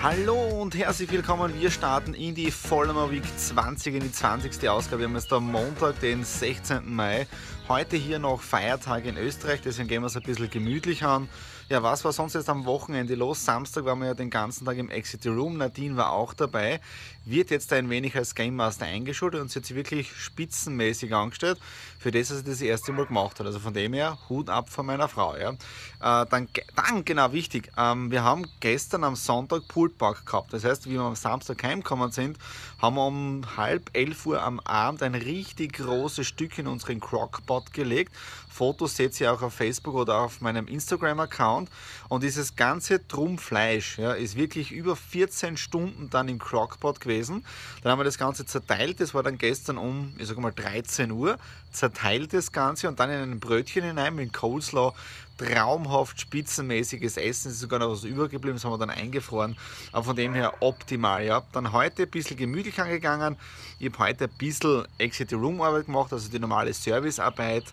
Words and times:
Hallo 0.00 0.62
und 0.62 0.76
herzlich 0.76 1.10
willkommen. 1.10 1.60
Wir 1.60 1.72
starten 1.72 2.14
in 2.14 2.32
die 2.32 2.52
Vollmer 2.52 3.10
Week 3.10 3.24
20, 3.36 3.96
in 3.96 4.00
die 4.02 4.12
20. 4.12 4.68
Ausgabe. 4.68 5.00
Wir 5.00 5.08
haben 5.08 5.16
jetzt 5.16 5.32
am 5.32 5.50
Montag, 5.50 5.98
den 5.98 6.22
16. 6.22 6.94
Mai. 6.94 7.26
Heute 7.66 7.96
hier 7.96 8.20
noch 8.20 8.40
Feiertag 8.40 9.06
in 9.06 9.16
Österreich, 9.16 9.60
deswegen 9.60 9.88
gehen 9.88 10.02
wir 10.02 10.06
es 10.06 10.16
ein 10.16 10.22
bisschen 10.22 10.50
gemütlich 10.50 11.02
an. 11.02 11.28
Ja, 11.70 11.82
was 11.82 12.02
war 12.02 12.14
sonst 12.14 12.32
jetzt 12.32 12.48
am 12.48 12.64
Wochenende 12.64 13.14
los? 13.14 13.44
Samstag 13.44 13.84
waren 13.84 13.98
wir 13.98 14.06
ja 14.06 14.14
den 14.14 14.30
ganzen 14.30 14.64
Tag 14.64 14.78
im 14.78 14.88
Exit 14.88 15.26
Room. 15.26 15.58
Nadine 15.58 15.98
war 15.98 16.12
auch 16.12 16.32
dabei. 16.32 16.80
Wird 17.26 17.50
jetzt 17.50 17.70
ein 17.74 17.90
wenig 17.90 18.16
als 18.16 18.34
Game 18.34 18.56
Master 18.56 18.86
eingeschult 18.86 19.34
und 19.34 19.50
sie 19.50 19.58
hat 19.58 19.66
sich 19.66 19.76
wirklich 19.76 20.10
spitzenmäßig 20.10 21.14
angestellt 21.14 21.58
für 21.98 22.10
das, 22.10 22.30
was 22.30 22.38
sie 22.38 22.44
das 22.44 22.62
erste 22.62 22.92
Mal 22.92 23.04
gemacht 23.04 23.38
hat. 23.38 23.44
Also 23.44 23.58
von 23.58 23.74
dem 23.74 23.92
her, 23.92 24.16
Hut 24.30 24.48
ab 24.48 24.70
von 24.70 24.86
meiner 24.86 25.08
Frau. 25.08 25.36
Ja. 25.36 25.50
Äh, 25.50 26.26
dann, 26.30 26.48
dann, 26.74 27.04
genau 27.04 27.34
wichtig, 27.34 27.70
ähm, 27.76 28.10
wir 28.10 28.24
haben 28.24 28.46
gestern 28.60 29.04
am 29.04 29.14
Sonntag 29.14 29.68
Poolpark 29.68 30.24
gehabt. 30.24 30.54
Das 30.54 30.64
heißt, 30.64 30.86
wie 30.86 30.92
wir 30.92 31.02
am 31.02 31.16
Samstag 31.16 31.62
heimgekommen 31.62 32.12
sind, 32.12 32.38
haben 32.80 32.96
wir 32.96 33.06
um 33.06 33.42
halb 33.58 33.90
elf 33.92 34.24
Uhr 34.24 34.42
am 34.42 34.58
Abend 34.60 35.02
ein 35.02 35.14
richtig 35.14 35.74
großes 35.74 36.26
Stück 36.26 36.56
in 36.56 36.66
unseren 36.66 36.98
Crockpot 36.98 37.74
gelegt. 37.74 38.14
Fotos 38.58 38.96
seht 38.96 39.20
ihr 39.20 39.32
auch 39.32 39.40
auf 39.40 39.54
Facebook 39.54 39.94
oder 39.94 40.18
auf 40.18 40.40
meinem 40.40 40.66
Instagram-Account. 40.66 41.70
Und 42.08 42.24
dieses 42.24 42.56
ganze 42.56 43.06
Trumpfleisch 43.06 43.98
ja, 43.98 44.14
ist 44.14 44.34
wirklich 44.34 44.72
über 44.72 44.96
14 44.96 45.56
Stunden 45.56 46.10
dann 46.10 46.28
im 46.28 46.40
Crockpot 46.40 46.98
gewesen. 46.98 47.44
Dann 47.82 47.92
haben 47.92 48.00
wir 48.00 48.04
das 48.04 48.18
Ganze 48.18 48.44
zerteilt. 48.46 48.98
Das 48.98 49.14
war 49.14 49.22
dann 49.22 49.38
gestern 49.38 49.78
um, 49.78 50.12
ich 50.18 50.26
sage 50.26 50.40
mal 50.40 50.50
13 50.50 51.12
Uhr. 51.12 51.38
Zerteilt 51.70 52.32
das 52.32 52.50
Ganze 52.50 52.88
und 52.88 52.98
dann 52.98 53.10
in 53.10 53.30
ein 53.30 53.38
Brötchen 53.38 53.84
hinein 53.84 54.16
mit 54.16 54.32
Coleslaw 54.32 54.92
traumhaft 55.38 56.20
spitzenmäßiges 56.20 57.16
Essen. 57.16 57.48
Es 57.48 57.54
ist 57.54 57.60
sogar 57.60 57.78
noch 57.78 57.92
was 57.92 58.02
übergeblieben, 58.02 58.56
das 58.56 58.64
haben 58.64 58.72
wir 58.72 58.78
dann 58.78 58.90
eingefroren. 58.90 59.56
Aber 59.92 60.04
von 60.04 60.16
dem 60.16 60.34
her 60.34 60.54
optimal. 60.60 61.24
Ja. 61.24 61.44
Dann 61.52 61.72
heute 61.72 62.02
ein 62.02 62.10
bisschen 62.10 62.36
gemütlich 62.36 62.80
angegangen. 62.80 63.36
Ich 63.78 63.86
habe 63.92 63.98
heute 63.98 64.24
ein 64.24 64.30
bisschen 64.36 64.84
Exit 64.98 65.32
Room 65.32 65.60
Arbeit 65.60 65.86
gemacht, 65.86 66.12
also 66.12 66.28
die 66.28 66.40
normale 66.40 66.74
Servicearbeit 66.74 67.64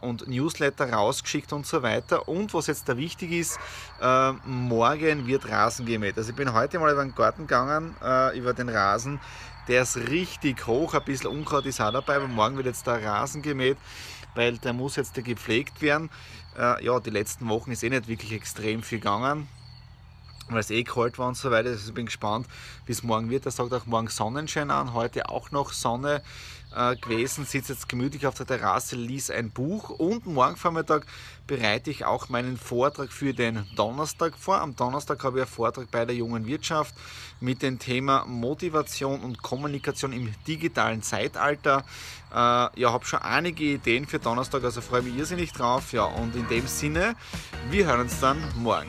und 0.00 0.26
Newsletter 0.28 0.92
rausgeschickt 0.92 1.52
und 1.52 1.66
so 1.66 1.82
weiter. 1.82 2.28
Und 2.28 2.54
was 2.54 2.66
jetzt 2.66 2.88
da 2.88 2.96
wichtig 2.96 3.32
ist, 3.32 3.58
äh, 4.00 4.32
morgen 4.44 5.26
wird 5.26 5.48
Rasen 5.48 5.86
gemäht. 5.86 6.16
Also 6.16 6.30
ich 6.30 6.36
bin 6.36 6.52
heute 6.52 6.78
mal 6.78 6.92
über 6.92 7.02
den 7.02 7.14
Garten 7.14 7.42
gegangen, 7.42 7.94
äh, 8.02 8.38
über 8.38 8.54
den 8.54 8.68
Rasen. 8.68 9.20
Der 9.68 9.82
ist 9.82 9.96
richtig 9.96 10.66
hoch, 10.66 10.94
ein 10.94 11.04
bisschen 11.04 11.26
Unkraut 11.28 11.66
ist 11.66 11.80
auch 11.80 11.92
dabei, 11.92 12.16
aber 12.16 12.28
morgen 12.28 12.56
wird 12.56 12.66
jetzt 12.66 12.86
der 12.86 13.04
Rasen 13.04 13.42
gemäht, 13.42 13.76
weil 14.34 14.58
der 14.58 14.72
muss 14.72 14.96
jetzt 14.96 15.14
gepflegt 15.14 15.82
werden. 15.82 16.08
Äh, 16.56 16.84
ja, 16.84 17.00
die 17.00 17.10
letzten 17.10 17.48
Wochen 17.48 17.72
ist 17.72 17.82
eh 17.82 17.90
nicht 17.90 18.08
wirklich 18.08 18.32
extrem 18.32 18.82
viel 18.82 19.00
gegangen 19.00 19.48
weil 20.48 20.60
es 20.60 20.70
eh 20.70 20.84
kalt 20.84 21.18
war 21.18 21.28
und 21.28 21.36
so 21.36 21.50
weiter. 21.50 21.70
Also 21.70 21.88
ich 21.88 21.94
bin 21.94 22.06
gespannt, 22.06 22.46
wie 22.86 22.92
es 22.92 23.02
morgen 23.02 23.30
wird. 23.30 23.46
Er 23.46 23.52
sagt 23.52 23.72
auch 23.72 23.86
morgen 23.86 24.08
Sonnenschein 24.08 24.70
an, 24.70 24.94
heute 24.94 25.28
auch 25.28 25.50
noch 25.50 25.72
Sonne 25.72 26.22
äh, 26.74 26.96
gewesen, 26.96 27.44
sitze 27.44 27.72
jetzt 27.72 27.88
gemütlich 27.88 28.26
auf 28.26 28.34
der 28.34 28.46
Terrasse, 28.46 28.96
lies 28.96 29.30
ein 29.30 29.50
Buch 29.50 29.90
und 29.90 30.26
morgen 30.26 30.56
Vormittag 30.56 31.06
bereite 31.46 31.90
ich 31.90 32.04
auch 32.04 32.28
meinen 32.28 32.56
Vortrag 32.56 33.12
für 33.12 33.32
den 33.32 33.66
Donnerstag 33.76 34.36
vor. 34.36 34.60
Am 34.60 34.74
Donnerstag 34.74 35.22
habe 35.24 35.38
ich 35.38 35.42
einen 35.44 35.52
Vortrag 35.52 35.90
bei 35.90 36.04
der 36.04 36.16
jungen 36.16 36.46
Wirtschaft 36.46 36.94
mit 37.40 37.62
dem 37.62 37.78
Thema 37.78 38.24
Motivation 38.26 39.20
und 39.20 39.42
Kommunikation 39.42 40.12
im 40.12 40.32
digitalen 40.46 41.02
Zeitalter. 41.02 41.84
Äh, 42.32 42.34
ja, 42.34 42.92
habe 42.92 43.06
schon 43.06 43.20
einige 43.20 43.64
Ideen 43.64 44.06
für 44.06 44.18
Donnerstag, 44.18 44.64
also 44.64 44.80
freue 44.80 45.02
mich 45.02 45.16
irrsinnig 45.16 45.52
drauf. 45.52 45.92
Ja, 45.92 46.04
und 46.04 46.34
in 46.34 46.48
dem 46.48 46.66
Sinne, 46.66 47.14
wir 47.70 47.86
hören 47.86 48.00
uns 48.00 48.20
dann 48.20 48.42
morgen. 48.56 48.88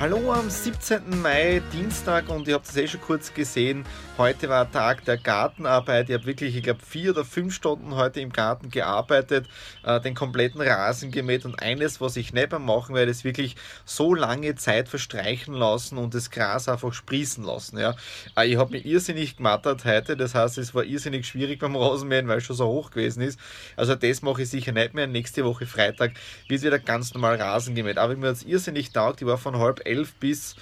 Hallo 0.00 0.32
am 0.32 0.48
17. 0.48 1.20
Mai, 1.22 1.60
Dienstag 1.72 2.28
und 2.28 2.46
ihr 2.46 2.54
habt 2.54 2.68
es 2.68 2.76
eh 2.76 2.86
schon 2.86 3.00
kurz 3.00 3.34
gesehen. 3.34 3.84
Heute 4.16 4.48
war 4.48 4.70
Tag 4.70 5.04
der 5.06 5.16
Gartenarbeit. 5.16 6.08
Ich 6.08 6.14
habe 6.14 6.24
wirklich, 6.24 6.54
ich 6.54 6.62
glaube, 6.62 6.78
vier 6.86 7.10
oder 7.10 7.24
fünf 7.24 7.52
Stunden 7.52 7.96
heute 7.96 8.20
im 8.20 8.30
Garten 8.30 8.70
gearbeitet, 8.70 9.48
äh, 9.82 10.00
den 10.00 10.14
kompletten 10.14 10.60
Rasen 10.60 11.10
gemäht 11.10 11.44
und 11.44 11.60
eines, 11.60 12.00
was 12.00 12.16
ich 12.16 12.32
nicht 12.32 12.52
mehr 12.52 12.60
machen 12.60 12.94
werde, 12.94 13.10
ist 13.10 13.24
wirklich 13.24 13.56
so 13.84 14.14
lange 14.14 14.54
Zeit 14.54 14.88
verstreichen 14.88 15.52
lassen 15.52 15.98
und 15.98 16.14
das 16.14 16.30
Gras 16.30 16.68
einfach 16.68 16.92
sprießen 16.92 17.42
lassen. 17.42 17.76
Ja. 17.78 17.96
Äh, 18.36 18.46
ich 18.46 18.56
habe 18.56 18.70
mich 18.70 18.86
irrsinnig 18.86 19.38
gemattert 19.38 19.84
heute, 19.84 20.16
das 20.16 20.32
heißt, 20.32 20.58
es 20.58 20.76
war 20.76 20.84
irrsinnig 20.84 21.26
schwierig 21.26 21.58
beim 21.58 21.74
Rasenmähen, 21.74 22.28
weil 22.28 22.38
es 22.38 22.44
schon 22.44 22.54
so 22.54 22.68
hoch 22.68 22.92
gewesen 22.92 23.20
ist. 23.20 23.40
Also 23.74 23.96
das 23.96 24.22
mache 24.22 24.42
ich 24.42 24.48
sicher 24.48 24.70
nicht 24.70 24.94
mehr. 24.94 25.08
Nächste 25.08 25.44
Woche 25.44 25.66
Freitag 25.66 26.12
wird 26.46 26.62
wieder 26.62 26.78
ganz 26.78 27.14
normal 27.14 27.34
Rasen 27.34 27.74
gemäht. 27.74 27.98
Aber 27.98 28.14
mir 28.14 28.28
hat 28.28 28.36
es 28.36 28.44
irrsinnig 28.44 28.92
taugt. 28.92 29.20
Ich 29.22 29.26
war 29.26 29.38
von 29.38 29.58
halb 29.58 29.87
11 29.88 30.14
bis, 30.14 30.56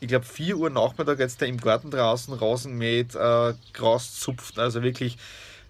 ich 0.00 0.08
glaube, 0.08 0.24
4 0.24 0.56
Uhr 0.56 0.70
Nachmittag 0.70 1.18
jetzt 1.18 1.42
da 1.42 1.46
im 1.46 1.58
Garten 1.58 1.90
draußen, 1.90 2.34
Rasen 2.34 2.76
mäht, 2.76 3.14
äh, 3.14 3.54
Gras 3.72 4.18
zupft, 4.18 4.58
also 4.58 4.82
wirklich 4.82 5.16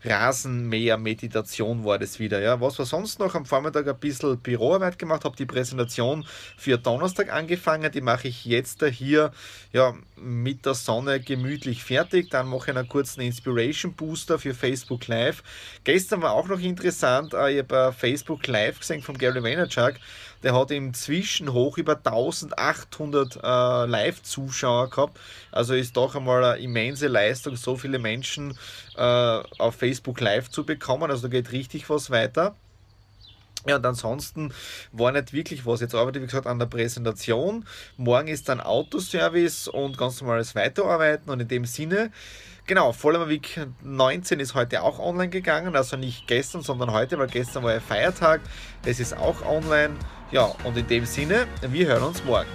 Rasenmäher-Meditation 0.04 1.84
war 1.84 1.98
das 1.98 2.18
wieder. 2.18 2.40
Ja. 2.40 2.60
Was 2.60 2.78
war 2.78 2.86
sonst 2.86 3.18
noch? 3.18 3.34
Am 3.34 3.44
Vormittag 3.44 3.86
ein 3.86 3.98
bisschen 3.98 4.38
Büroarbeit 4.38 4.98
gemacht, 4.98 5.24
habe 5.24 5.36
die 5.36 5.46
Präsentation 5.46 6.24
für 6.56 6.78
Donnerstag 6.78 7.32
angefangen. 7.32 7.90
Die 7.92 8.00
mache 8.00 8.28
ich 8.28 8.44
jetzt 8.44 8.82
hier 8.84 9.32
ja, 9.72 9.94
mit 10.16 10.64
der 10.64 10.74
Sonne 10.74 11.20
gemütlich 11.20 11.84
fertig. 11.84 12.30
Dann 12.30 12.48
mache 12.48 12.70
ich 12.70 12.76
einen 12.76 12.88
kurzen 12.88 13.20
Inspiration 13.20 13.92
Booster 13.92 14.38
für 14.38 14.54
Facebook 14.54 15.06
Live. 15.06 15.42
Gestern 15.84 16.22
war 16.22 16.32
auch 16.32 16.48
noch 16.48 16.60
interessant, 16.60 17.34
äh, 17.34 17.52
ich 17.52 17.58
habe 17.58 17.94
Facebook 17.96 18.46
Live 18.46 18.80
gesehen 18.80 19.02
von 19.02 19.18
Gary 19.18 19.42
Vaynerchuk. 19.42 19.94
Der 20.42 20.54
hat 20.54 20.70
inzwischen 20.70 21.52
hoch 21.52 21.76
über 21.76 21.96
1800 21.96 23.36
äh, 23.36 23.86
Live-Zuschauer 23.86 24.88
gehabt. 24.88 25.18
Also 25.52 25.74
ist 25.74 25.96
doch 25.96 26.14
einmal 26.14 26.42
eine 26.42 26.62
immense 26.62 27.08
Leistung, 27.08 27.56
so 27.56 27.76
viele 27.76 27.98
Menschen 27.98 28.56
äh, 28.96 29.02
auf 29.02 29.74
Facebook 29.74 29.89
Live 30.20 30.50
zu 30.50 30.64
bekommen. 30.64 31.10
Also 31.10 31.22
da 31.22 31.28
geht 31.28 31.52
richtig 31.52 31.88
was 31.90 32.10
weiter. 32.10 32.54
Ja, 33.66 33.76
und 33.76 33.84
ansonsten 33.84 34.54
war 34.90 35.12
nicht 35.12 35.34
wirklich 35.34 35.66
was. 35.66 35.80
Jetzt 35.80 35.94
arbeite 35.94 36.18
ich, 36.18 36.22
wie 36.22 36.26
gesagt, 36.28 36.46
an 36.46 36.58
der 36.58 36.66
Präsentation. 36.66 37.66
Morgen 37.98 38.28
ist 38.28 38.48
dann 38.48 38.60
Autoservice 38.60 39.68
und 39.68 39.98
ganz 39.98 40.20
normales 40.22 40.54
Weiterarbeiten. 40.54 41.30
Und 41.30 41.40
in 41.40 41.48
dem 41.48 41.66
Sinne, 41.66 42.10
genau, 42.66 42.92
Vollmer 42.92 43.28
Week 43.28 43.60
19 43.82 44.40
ist 44.40 44.54
heute 44.54 44.82
auch 44.82 44.98
online 44.98 45.28
gegangen. 45.28 45.76
Also 45.76 45.98
nicht 45.98 46.26
gestern, 46.26 46.62
sondern 46.62 46.92
heute, 46.92 47.18
weil 47.18 47.26
gestern 47.26 47.62
war 47.62 47.74
ja 47.74 47.80
Feiertag. 47.80 48.40
Das 48.82 48.98
ist 48.98 49.14
auch 49.14 49.44
online. 49.44 49.94
Ja, 50.32 50.54
und 50.64 50.78
in 50.78 50.86
dem 50.86 51.04
Sinne, 51.04 51.46
wir 51.60 51.86
hören 51.86 52.04
uns 52.04 52.24
morgen. 52.24 52.48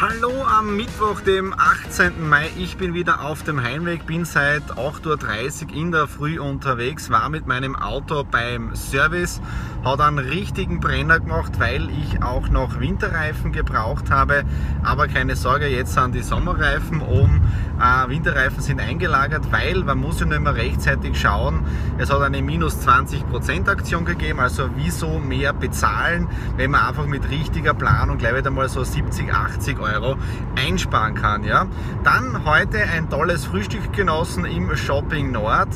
Hallo 0.00 0.42
am 0.42 0.76
Mittwoch, 0.76 1.20
dem 1.20 1.54
18. 1.56 2.28
Mai. 2.28 2.50
Ich 2.56 2.76
bin 2.76 2.94
wieder 2.94 3.24
auf 3.24 3.44
dem 3.44 3.62
Heimweg, 3.62 4.04
bin 4.06 4.24
seit 4.24 4.62
8.30 4.72 5.68
Uhr 5.68 5.74
in 5.76 5.92
der 5.92 6.08
Früh 6.08 6.40
unterwegs, 6.40 7.10
war 7.10 7.28
mit 7.28 7.46
meinem 7.46 7.76
Auto 7.76 8.24
beim 8.24 8.74
Service, 8.74 9.40
hat 9.84 10.00
einen 10.00 10.18
richtigen 10.18 10.80
Brenner 10.80 11.20
gemacht, 11.20 11.52
weil 11.60 11.88
ich 11.90 12.22
auch 12.22 12.48
noch 12.48 12.80
Winterreifen 12.80 13.52
gebraucht 13.52 14.10
habe. 14.10 14.44
Aber 14.82 15.06
keine 15.06 15.36
Sorge, 15.36 15.68
jetzt 15.68 15.92
sind 15.92 16.14
die 16.14 16.22
Sommerreifen 16.22 17.00
um. 17.00 17.42
Äh, 17.80 18.08
Winterreifen 18.08 18.60
sind 18.60 18.80
eingelagert, 18.80 19.52
weil 19.52 19.84
man 19.84 19.98
muss 19.98 20.18
ja 20.18 20.26
nicht 20.26 20.40
mehr 20.40 20.54
rechtzeitig 20.54 21.20
schauen. 21.20 21.64
Es 21.98 22.10
hat 22.10 22.22
eine 22.22 22.42
minus 22.42 22.86
20% 22.86 23.68
Aktion 23.68 24.04
gegeben, 24.04 24.40
also 24.40 24.70
wieso 24.74 25.18
mehr 25.18 25.52
bezahlen, 25.52 26.28
wenn 26.56 26.72
man 26.72 26.88
einfach 26.88 27.06
mit 27.06 27.28
richtiger 27.28 27.74
Planung 27.74 28.18
gleich 28.18 28.36
wieder 28.36 28.50
mal 28.50 28.68
so 28.68 28.82
70, 28.82 29.32
80 29.32 29.81
Euro 29.82 30.16
einsparen 30.56 31.14
kann. 31.14 31.44
Ja? 31.44 31.66
Dann 32.04 32.44
heute 32.44 32.78
ein 32.78 33.10
tolles 33.10 33.44
Frühstück 33.44 33.92
genossen 33.92 34.44
im 34.44 34.74
Shopping 34.76 35.32
Nord. 35.32 35.68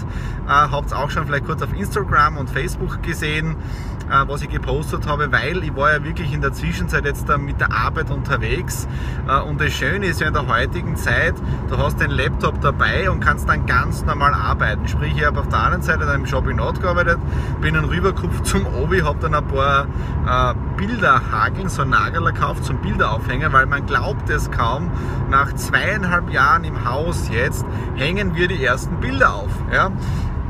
Äh, 0.47 0.49
Habt 0.49 0.93
ihr 0.93 0.99
auch 0.99 1.11
schon 1.11 1.27
vielleicht 1.27 1.47
kurz 1.47 1.63
auf 1.63 1.73
Instagram 1.73 2.37
und 2.37 2.51
Facebook 2.51 3.03
gesehen. 3.03 3.57
Äh, 4.09 4.29
was 4.29 4.41
ich 4.43 4.49
gepostet 4.49 5.09
habe, 5.09 5.33
weil 5.33 5.65
ich 5.65 5.75
war 5.75 5.93
ja 5.93 6.05
wirklich 6.05 6.33
in 6.33 6.41
der 6.41 6.53
Zwischenzeit 6.53 7.05
jetzt 7.05 7.27
mit 7.39 7.61
der 7.61 7.73
Arbeit 7.73 8.09
unterwegs 8.09 8.87
äh, 9.27 9.41
und 9.41 9.61
das 9.61 9.73
Schöne 9.73 10.07
ist 10.07 10.21
ja 10.21 10.29
in 10.29 10.33
der 10.33 10.47
heutigen 10.47 10.95
Zeit, 10.95 11.35
du 11.69 11.77
hast 11.77 12.01
den 12.01 12.13
Laptop 12.13 12.61
dabei 12.61 13.11
und 13.11 13.19
kannst 13.19 13.49
dann 13.49 13.67
ganz 13.67 14.05
normal 14.05 14.33
arbeiten. 14.33 14.87
Sprich, 14.87 15.13
ich 15.17 15.25
habe 15.25 15.41
auf 15.41 15.49
der 15.49 15.59
anderen 15.59 15.83
Seite 15.83 16.07
dann 16.07 16.21
im 16.21 16.27
Shopping 16.27 16.57
Nord 16.57 16.81
gearbeitet, 16.81 17.19
bin 17.61 17.75
dann 17.75 17.87
rübergekupft 17.87 18.47
zum 18.47 18.65
Obi, 18.81 19.01
habe 19.01 19.19
dann 19.21 19.35
ein 19.35 19.47
paar 19.49 19.87
äh, 20.25 20.55
Bilderhageln, 20.77 21.69
so 21.69 21.85
Nagel 21.85 22.23
gekauft 22.27 22.65
zum 22.65 22.79
Bilderaufhängen, 22.79 23.53
weil 23.53 23.67
man 23.67 23.87
glaubt 23.87 24.31
es 24.31 24.53
kaum, 24.53 24.89
nach 25.31 25.53
zweieinhalb 25.55 26.31
Jahren 26.31 26.63
im 26.63 26.85
Haus 26.85 27.29
jetzt 27.29 27.67
hängen 27.97 28.37
wir 28.37 28.47
die 28.47 28.65
ersten 28.65 29.01
Bilder 29.01 29.35
auf. 29.35 29.51
Ja? 29.73 29.91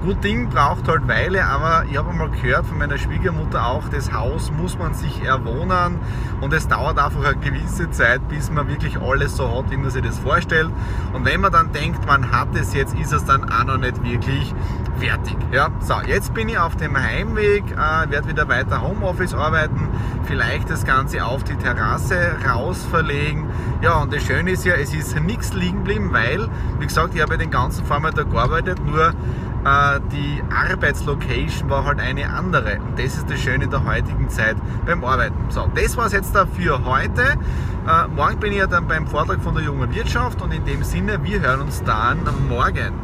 Gut 0.06 0.22
Ding 0.22 0.48
braucht 0.48 0.86
halt 0.86 1.08
Weile, 1.08 1.44
aber 1.44 1.84
ich 1.90 1.96
habe 1.96 2.12
mal 2.12 2.30
gehört 2.30 2.64
von 2.66 2.78
meiner 2.78 2.96
Schwiegermutter 2.96 3.66
auch, 3.66 3.88
das 3.88 4.12
Haus 4.12 4.52
muss 4.52 4.78
man 4.78 4.94
sich 4.94 5.24
erwohnen 5.24 5.98
und 6.40 6.52
es 6.52 6.68
dauert 6.68 6.96
einfach 6.96 7.24
eine 7.24 7.36
gewisse 7.38 7.90
Zeit, 7.90 8.28
bis 8.28 8.48
man 8.48 8.68
wirklich 8.68 8.96
alles 9.00 9.36
so 9.36 9.52
hat, 9.52 9.68
wie 9.72 9.76
man 9.76 9.90
sich 9.90 10.04
das 10.04 10.16
vorstellt. 10.20 10.70
Und 11.12 11.24
wenn 11.24 11.40
man 11.40 11.50
dann 11.50 11.72
denkt, 11.72 12.06
man 12.06 12.30
hat 12.30 12.54
es 12.54 12.72
jetzt, 12.72 12.96
ist 12.96 13.12
es 13.12 13.24
dann 13.24 13.50
auch 13.50 13.64
noch 13.64 13.78
nicht 13.78 14.00
wirklich 14.04 14.54
fertig. 15.00 15.36
Ja, 15.50 15.70
so, 15.80 15.94
jetzt 16.06 16.32
bin 16.34 16.50
ich 16.50 16.58
auf 16.58 16.76
dem 16.76 16.96
Heimweg, 16.96 17.64
äh, 17.72 18.08
werde 18.08 18.28
wieder 18.28 18.48
weiter 18.48 18.82
Homeoffice 18.82 19.34
arbeiten, 19.34 19.88
vielleicht 20.22 20.70
das 20.70 20.84
Ganze 20.84 21.24
auf 21.24 21.42
die 21.42 21.56
Terrasse 21.56 22.36
raus 22.48 22.86
verlegen. 22.88 23.50
Ja, 23.82 24.02
und 24.02 24.12
das 24.12 24.22
Schöne 24.22 24.52
ist 24.52 24.64
ja, 24.64 24.74
es 24.74 24.94
ist 24.94 25.18
nichts 25.20 25.52
liegen 25.52 25.78
geblieben, 25.78 26.10
weil, 26.12 26.48
wie 26.78 26.86
gesagt, 26.86 27.12
ich 27.16 27.20
habe 27.20 27.36
den 27.36 27.50
ganzen 27.50 27.84
Vormittag 27.84 28.30
gearbeitet, 28.30 28.78
nur 28.86 29.12
die 29.66 30.42
Arbeitslocation 30.48 31.68
war 31.68 31.84
halt 31.84 31.98
eine 31.98 32.28
andere. 32.30 32.78
Und 32.78 32.98
das 32.98 33.16
ist 33.16 33.28
das 33.28 33.40
Schöne 33.40 33.66
der 33.66 33.84
heutigen 33.84 34.28
Zeit 34.28 34.56
beim 34.84 35.04
Arbeiten. 35.04 35.50
So, 35.50 35.68
das 35.74 35.96
war 35.96 36.06
es 36.06 36.12
jetzt 36.12 36.34
dafür 36.34 36.84
heute. 36.84 37.36
Äh, 37.88 38.06
morgen 38.08 38.38
bin 38.38 38.52
ich 38.52 38.58
ja 38.58 38.68
dann 38.68 38.86
beim 38.86 39.06
Vortrag 39.08 39.40
von 39.42 39.54
der 39.54 39.64
jungen 39.64 39.92
Wirtschaft 39.92 40.40
und 40.40 40.52
in 40.52 40.64
dem 40.64 40.84
Sinne, 40.84 41.22
wir 41.24 41.40
hören 41.40 41.62
uns 41.62 41.82
dann 41.82 42.20
morgen. 42.48 42.94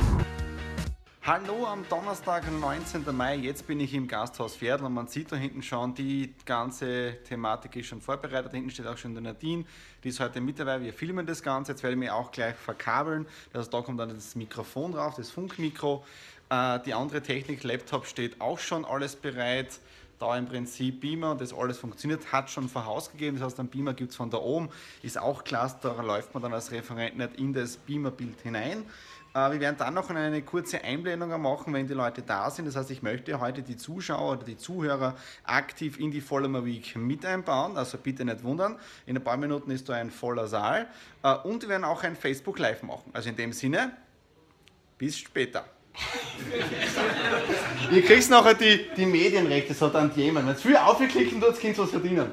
Hallo 1.24 1.66
am 1.66 1.84
Donnerstag, 1.88 2.50
19. 2.50 3.04
Mai. 3.16 3.36
Jetzt 3.36 3.66
bin 3.66 3.78
ich 3.78 3.94
im 3.94 4.08
Gasthaus 4.08 4.56
Pferdl 4.56 4.84
und 4.86 4.94
man 4.94 5.06
sieht 5.06 5.30
da 5.30 5.36
hinten 5.36 5.62
schon, 5.62 5.94
die 5.94 6.34
ganze 6.44 7.18
Thematik 7.28 7.76
ist 7.76 7.86
schon 7.86 8.00
vorbereitet. 8.00 8.52
Da 8.52 8.56
hinten 8.56 8.70
steht 8.70 8.88
auch 8.88 8.96
schon 8.96 9.14
der 9.14 9.22
Nadine, 9.22 9.64
die 10.02 10.08
ist 10.08 10.18
heute 10.18 10.40
mit 10.40 10.58
dabei. 10.58 10.80
Wir 10.80 10.92
filmen 10.92 11.24
das 11.24 11.40
Ganze. 11.40 11.72
Jetzt 11.72 11.84
werde 11.84 11.94
ich 11.94 12.00
mich 12.00 12.10
auch 12.10 12.32
gleich 12.32 12.56
verkabeln. 12.56 13.26
Also 13.52 13.70
da 13.70 13.82
kommt 13.82 14.00
dann 14.00 14.08
das 14.08 14.34
Mikrofon 14.34 14.92
drauf, 14.92 15.14
das 15.16 15.30
Funkmikro. 15.30 16.04
Äh, 16.52 16.80
die 16.80 16.92
andere 16.92 17.22
Technik, 17.22 17.62
Laptop 17.64 18.04
steht 18.04 18.38
auch 18.40 18.58
schon 18.58 18.84
alles 18.84 19.16
bereit. 19.16 19.80
Da 20.18 20.36
im 20.36 20.46
Prinzip 20.46 21.00
Beamer 21.00 21.32
und 21.32 21.40
das 21.40 21.52
alles 21.52 21.78
funktioniert, 21.78 22.30
hat 22.30 22.50
schon 22.50 22.68
vorausgegeben. 22.68 23.40
Das 23.40 23.48
heißt, 23.48 23.60
ein 23.60 23.68
Beamer 23.68 23.94
gibt 23.94 24.10
es 24.10 24.16
von 24.16 24.30
da 24.30 24.36
oben, 24.36 24.68
ist 25.02 25.18
auch 25.18 25.42
klasse, 25.44 25.78
da 25.82 26.00
läuft 26.00 26.32
man 26.34 26.42
dann 26.42 26.52
als 26.52 26.70
Referent 26.70 27.16
nicht 27.16 27.40
in 27.40 27.54
das 27.54 27.78
Beamer-Bild 27.78 28.40
hinein. 28.42 28.84
Äh, 29.34 29.52
wir 29.52 29.60
werden 29.60 29.76
dann 29.78 29.94
noch 29.94 30.10
eine 30.10 30.42
kurze 30.42 30.84
Einblendung 30.84 31.40
machen, 31.40 31.72
wenn 31.72 31.88
die 31.88 31.94
Leute 31.94 32.20
da 32.20 32.50
sind. 32.50 32.66
Das 32.66 32.76
heißt, 32.76 32.90
ich 32.90 33.02
möchte 33.02 33.40
heute 33.40 33.62
die 33.62 33.78
Zuschauer 33.78 34.32
oder 34.32 34.44
die 34.44 34.58
Zuhörer 34.58 35.16
aktiv 35.44 35.98
in 35.98 36.10
die 36.10 36.20
Follower 36.20 36.66
Week 36.66 36.94
mit 36.96 37.24
einbauen. 37.24 37.78
Also 37.78 37.96
bitte 37.96 38.26
nicht 38.26 38.44
wundern. 38.44 38.78
In 39.06 39.16
ein 39.16 39.24
paar 39.24 39.38
Minuten 39.38 39.70
ist 39.70 39.88
da 39.88 39.94
ein 39.94 40.10
voller 40.10 40.46
Saal. 40.48 40.86
Äh, 41.22 41.34
und 41.34 41.62
wir 41.62 41.70
werden 41.70 41.84
auch 41.84 42.02
ein 42.02 42.14
Facebook 42.14 42.58
Live 42.58 42.82
machen. 42.82 43.10
Also 43.14 43.30
in 43.30 43.36
dem 43.36 43.54
Sinne, 43.54 43.96
bis 44.98 45.16
später. 45.16 45.64
Ihr 47.90 48.02
kriegt 48.02 48.30
nachher 48.30 48.54
die, 48.54 48.86
die 48.96 49.06
Medienrechte, 49.06 49.74
so 49.74 49.88
dann 49.88 50.10
jemand. 50.16 50.46
Wenn 50.46 50.54
es 50.54 50.62
viel 50.62 50.76
aufklicken 50.76 51.40
tut, 51.40 51.60
könnt 51.60 51.76
ihr 51.76 51.82
was 51.82 51.90
verdienen. 51.90 52.30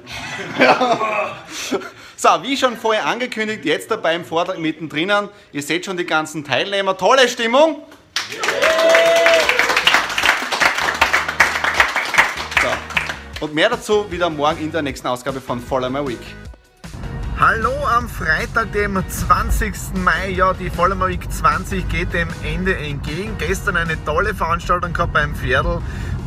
so, 2.16 2.30
wie 2.44 2.56
schon 2.56 2.78
vorher 2.78 3.06
angekündigt, 3.06 3.66
jetzt 3.66 3.92
dabei 3.92 4.16
im 4.16 4.24
Vortrag 4.24 4.58
mittendrin. 4.58 5.12
Ihr 5.52 5.62
seht 5.62 5.86
schon 5.86 5.98
die 5.98 6.06
ganzen 6.06 6.46
Teilnehmer. 6.46 6.96
Tolle 6.98 7.28
Stimmung. 7.28 7.84
So. 12.62 13.46
Und 13.46 13.54
mehr 13.54 13.70
dazu 13.70 14.10
wieder 14.10 14.30
morgen 14.30 14.62
in 14.62 14.72
der 14.72 14.82
nächsten 14.82 15.08
Ausgabe 15.08 15.42
von 15.42 15.60
Follow 15.60 15.90
My 15.90 16.08
Week. 16.08 16.49
Hallo 17.40 17.72
am 17.88 18.10
Freitag, 18.10 18.74
dem 18.74 19.02
20. 19.02 19.74
Mai. 20.04 20.32
Ja, 20.32 20.52
die 20.52 20.70
Vollmer 20.70 21.08
Week 21.08 21.32
20 21.32 21.88
geht 21.88 22.12
dem 22.12 22.28
Ende 22.44 22.76
entgegen. 22.76 23.38
Gestern 23.38 23.78
eine 23.78 23.96
tolle 24.04 24.36
Veranstaltung 24.36 24.92
gehabt 24.92 25.14
beim 25.14 25.34
Pferdl 25.36 25.80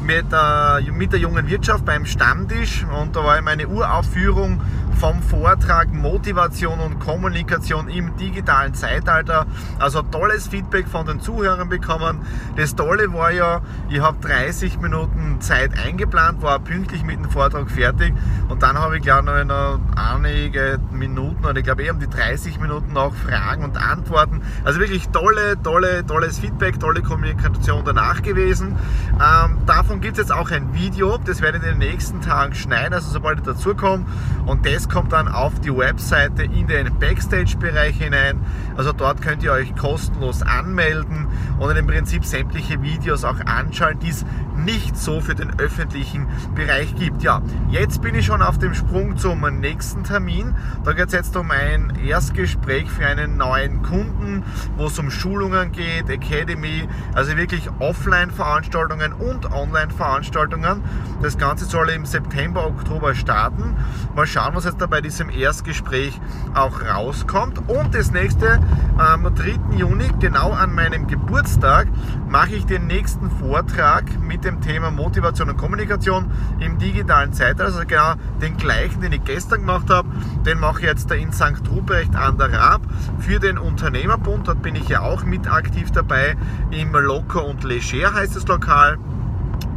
mit, 0.02 0.24
äh, 0.32 0.90
mit 0.90 1.12
der 1.12 1.20
jungen 1.20 1.46
Wirtschaft 1.48 1.84
beim 1.84 2.06
Stammtisch 2.06 2.86
und 2.98 3.14
da 3.14 3.22
war 3.24 3.42
meine 3.42 3.68
Uraufführung 3.68 4.62
vom 5.02 5.20
Vortrag 5.20 5.92
Motivation 5.92 6.78
und 6.78 7.00
Kommunikation 7.00 7.88
im 7.88 8.16
digitalen 8.18 8.72
Zeitalter. 8.72 9.46
Also 9.80 10.00
tolles 10.02 10.46
Feedback 10.46 10.86
von 10.86 11.04
den 11.06 11.18
Zuhörern 11.18 11.68
bekommen. 11.68 12.20
Das 12.54 12.76
Tolle 12.76 13.12
war 13.12 13.32
ja, 13.32 13.62
ich 13.90 13.98
habe 13.98 14.18
30 14.20 14.78
Minuten 14.78 15.40
Zeit 15.40 15.76
eingeplant, 15.76 16.40
war 16.40 16.60
pünktlich 16.60 17.02
mit 17.02 17.16
dem 17.16 17.28
Vortrag 17.28 17.68
fertig 17.68 18.14
und 18.48 18.62
dann 18.62 18.78
habe 18.78 18.98
ich 18.98 19.02
glaube 19.02 19.44
noch 19.44 19.80
einige 19.96 20.78
Minuten 20.92 21.44
oder 21.44 21.56
ich 21.56 21.64
glaube 21.64 21.82
eher 21.82 21.94
um 21.94 21.98
die 21.98 22.08
30 22.08 22.60
Minuten 22.60 22.92
noch 22.92 23.12
Fragen 23.12 23.64
und 23.64 23.76
Antworten. 23.76 24.42
Also 24.62 24.78
wirklich 24.78 25.08
tolle, 25.08 25.60
tolle, 25.64 26.06
tolles 26.06 26.38
Feedback, 26.38 26.78
tolle 26.78 27.02
Kommunikation 27.02 27.84
danach 27.84 28.22
gewesen. 28.22 28.76
Ähm, 29.14 29.58
davon 29.66 30.00
gibt 30.00 30.12
es 30.12 30.28
jetzt 30.28 30.32
auch 30.32 30.52
ein 30.52 30.72
Video, 30.74 31.18
das 31.18 31.40
werde 31.40 31.58
ich 31.58 31.64
in 31.64 31.70
den 31.70 31.90
nächsten 31.90 32.20
Tagen 32.20 32.54
schneiden, 32.54 32.94
also 32.94 33.10
sobald 33.10 33.40
ich 33.40 33.44
dazu 33.44 33.74
komme 33.74 34.04
und 34.46 34.64
das 34.64 34.91
kommt 34.92 35.12
dann 35.12 35.26
auf 35.26 35.58
die 35.60 35.74
Webseite 35.74 36.42
in 36.42 36.66
den 36.66 36.98
Backstage-Bereich 36.98 37.96
hinein. 37.96 38.38
Also 38.76 38.92
dort 38.92 39.22
könnt 39.22 39.42
ihr 39.42 39.52
euch 39.52 39.74
kostenlos 39.74 40.42
anmelden 40.42 41.26
und 41.58 41.74
im 41.74 41.86
Prinzip 41.86 42.26
sämtliche 42.26 42.82
Videos 42.82 43.24
auch 43.24 43.40
anschauen, 43.46 43.98
die 44.00 44.10
es 44.10 44.26
nicht 44.64 44.96
so 44.96 45.20
für 45.20 45.34
den 45.34 45.58
öffentlichen 45.58 46.26
Bereich 46.54 46.94
gibt. 46.94 47.22
Ja, 47.22 47.42
jetzt 47.70 48.02
bin 48.02 48.14
ich 48.14 48.26
schon 48.26 48.42
auf 48.42 48.58
dem 48.58 48.74
Sprung 48.74 49.16
zum 49.16 49.40
nächsten 49.60 50.04
Termin. 50.04 50.54
Da 50.84 50.92
geht 50.92 51.08
es 51.08 51.12
jetzt 51.12 51.36
um 51.36 51.50
ein 51.50 51.92
Erstgespräch 52.04 52.90
für 52.90 53.06
einen 53.06 53.36
neuen 53.36 53.82
Kunden, 53.82 54.44
wo 54.76 54.86
es 54.86 54.98
um 54.98 55.10
Schulungen 55.10 55.72
geht, 55.72 56.08
Academy, 56.08 56.88
also 57.14 57.36
wirklich 57.36 57.68
Offline-Veranstaltungen 57.78 59.12
und 59.12 59.50
Online-Veranstaltungen. 59.52 60.82
Das 61.22 61.38
Ganze 61.38 61.64
soll 61.64 61.90
im 61.90 62.06
September, 62.06 62.66
Oktober 62.66 63.14
starten. 63.14 63.76
Mal 64.14 64.26
schauen, 64.26 64.54
was 64.54 64.64
jetzt 64.64 64.80
da 64.80 64.86
bei 64.86 65.00
diesem 65.00 65.30
Erstgespräch 65.30 66.20
auch 66.54 66.82
rauskommt. 66.82 67.68
Und 67.68 67.94
das 67.94 68.10
nächste, 68.12 68.60
am 68.98 69.22
3. 69.34 69.76
Juni, 69.76 70.08
genau 70.20 70.52
an 70.52 70.74
meinem 70.74 71.06
Geburtstag, 71.06 71.88
mache 72.28 72.54
ich 72.54 72.66
den 72.66 72.86
nächsten 72.86 73.30
Vortrag 73.30 74.04
mit 74.20 74.44
dem 74.44 74.51
Thema 74.60 74.90
Motivation 74.90 75.50
und 75.50 75.56
Kommunikation 75.56 76.30
im 76.60 76.78
digitalen 76.78 77.32
Zeitalter. 77.32 77.64
Also 77.64 77.80
genau 77.86 78.14
den 78.40 78.56
gleichen, 78.56 79.00
den 79.00 79.12
ich 79.12 79.24
gestern 79.24 79.60
gemacht 79.60 79.90
habe, 79.90 80.08
den 80.44 80.58
mache 80.60 80.80
ich 80.80 80.86
jetzt 80.86 81.10
in 81.10 81.32
St. 81.32 81.62
Ruprecht 81.70 82.14
an 82.16 82.38
der 82.38 82.52
Raab 82.52 82.82
für 83.18 83.38
den 83.38 83.58
Unternehmerbund. 83.58 84.48
Dort 84.48 84.62
bin 84.62 84.74
ich 84.74 84.88
ja 84.88 85.00
auch 85.00 85.24
mit 85.24 85.50
aktiv 85.50 85.90
dabei. 85.90 86.36
Im 86.70 86.92
Locker 86.92 87.44
und 87.44 87.64
Leger 87.64 88.14
heißt 88.14 88.36
das 88.36 88.46
Lokal. 88.46 88.98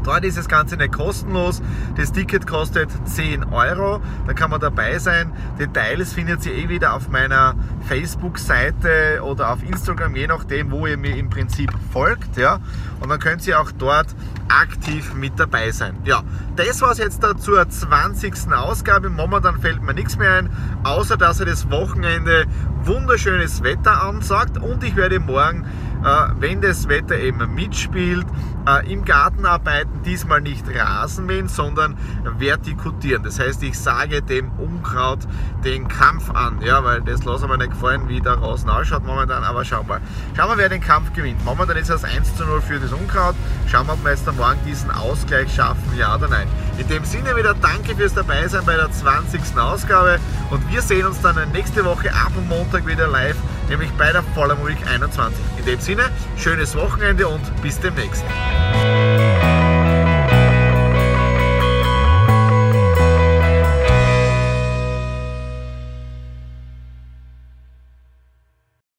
Dort 0.05 0.24
ist 0.24 0.38
das 0.38 0.48
Ganze 0.48 0.77
nicht 0.77 0.94
kostenlos. 0.94 1.63
Das 1.98 2.12
Ticket 2.12 2.46
kostet 2.46 2.91
10 3.05 3.46
Euro. 3.46 4.01
Da 4.27 4.34
kann 4.34 4.51
man 4.51 4.62
dabei 4.62 5.00
sein. 5.00 5.32
Details 5.58 6.13
findet 6.13 6.46
ihr 6.46 6.53
eh 6.53 6.70
wieder 6.70 6.94
auf 6.94 7.10
meiner 7.10 7.55
Facebook-Seite 7.88 9.22
oder 9.24 9.51
auf 9.51 9.63
Instagram, 9.63 10.15
je 10.15 10.27
nachdem, 10.27 10.70
wo 10.70 10.86
ihr 10.86 10.98
mir 10.98 11.17
im 11.17 11.32
Prinzip 11.32 11.72
folgt. 11.91 12.38
Ja? 12.38 12.60
Und 13.00 13.10
dann 13.10 13.20
könnt 13.20 13.48
ihr 13.48 13.60
auch 13.60 13.72
dort 13.72 14.15
aktiv 14.47 15.13
mit 15.13 15.39
dabei 15.39 15.71
sein. 15.71 15.97
Ja, 16.05 16.23
das 16.55 16.81
war 16.81 16.91
es 16.91 16.97
jetzt 16.97 17.23
da 17.23 17.37
zur 17.37 17.67
20. 17.67 18.51
Ausgabe. 18.53 19.09
Momentan 19.09 19.59
fällt 19.59 19.81
mir 19.81 19.93
nichts 19.93 20.17
mehr 20.17 20.33
ein, 20.33 20.49
außer 20.83 21.17
dass 21.17 21.39
er 21.39 21.45
das 21.45 21.69
Wochenende 21.69 22.45
wunderschönes 22.83 23.63
Wetter 23.63 24.03
ansagt 24.03 24.57
und 24.57 24.83
ich 24.83 24.95
werde 24.95 25.19
morgen 25.19 25.65
äh, 26.05 26.27
wenn 26.39 26.61
das 26.61 26.87
Wetter 26.87 27.17
eben 27.17 27.55
mitspielt, 27.55 28.27
äh, 28.67 28.91
im 28.91 29.05
Garten 29.05 29.45
arbeiten, 29.45 30.03
diesmal 30.03 30.39
nicht 30.39 30.65
Rasenmähen, 30.67 31.47
sondern 31.47 31.97
vertikutieren. 32.37 33.23
Das 33.23 33.39
heißt, 33.39 33.63
ich 33.63 33.77
sage 33.77 34.21
dem 34.21 34.51
Unkraut 34.51 35.19
den 35.63 35.87
Kampf 35.87 36.29
an, 36.29 36.61
ja, 36.61 36.83
weil 36.83 37.01
das 37.01 37.23
lassen 37.25 37.49
wir 37.49 37.57
nicht 37.57 37.71
gefallen, 37.71 38.07
wie 38.07 38.21
da 38.21 38.35
draußen 38.35 38.69
ausschaut 38.69 39.03
momentan, 39.03 39.43
aber 39.43 39.65
schauen 39.65 39.87
wir. 39.87 39.99
Schauen 40.37 40.49
wir, 40.49 40.57
wer 40.57 40.69
den 40.69 40.81
Kampf 40.81 41.11
gewinnt. 41.13 41.43
Momentan 41.43 41.77
ist 41.77 41.89
es 41.89 42.03
1 42.03 42.35
zu 42.35 42.45
0 42.45 42.61
für 42.61 42.79
das 42.79 42.91
Unkraut. 42.93 43.35
Wir 43.75 44.12
jetzt 44.12 44.25
am 44.25 44.38
Morgen 44.38 44.58
diesen 44.65 44.89
Ausgleich 44.89 45.53
schaffen, 45.53 45.84
ja 45.98 46.15
oder 46.15 46.29
nein. 46.29 46.48
In 46.77 46.88
dem 46.88 47.03
Sinne 47.03 47.36
wieder 47.36 47.53
danke 47.53 47.94
fürs 47.94 48.13
Dabeisein 48.13 48.63
bei 48.65 48.77
der 48.77 48.89
20. 48.89 49.41
Ausgabe 49.58 50.17
und 50.50 50.72
wir 50.72 50.82
sehen 50.82 51.05
uns 51.05 51.20
dann 51.20 51.36
nächste 51.51 51.84
Woche 51.84 52.10
ab 52.13 52.32
am 52.38 52.48
Montag 52.48 52.88
wieder 52.88 53.08
live, 53.08 53.36
nämlich 53.67 53.91
bei 53.98 54.13
der 54.13 54.24
Voller 54.34 54.58
Week 54.65 54.77
21. 54.88 55.38
In 55.58 55.65
dem 55.65 55.82
Sinne, 55.82 56.03
schönes 56.38 56.74
Wochenende 56.74 57.27
und 57.27 57.41
bis 57.62 57.77
demnächst. 57.77 58.24